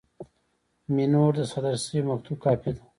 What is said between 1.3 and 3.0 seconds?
د صادر شوي مکتوب کاپي ده.